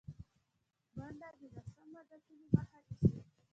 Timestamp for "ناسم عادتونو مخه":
1.55-2.79